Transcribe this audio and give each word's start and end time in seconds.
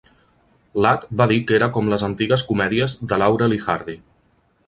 Ladd 0.85 1.03
va 1.21 1.27
dir 1.31 1.37
que 1.51 1.57
era 1.57 1.67
com 1.75 1.91
les 1.93 2.07
antigues 2.09 2.45
comèdies 2.53 2.97
de 3.13 3.23
Laurel 3.25 3.57
i 3.61 3.63
Hardy. 3.67 3.99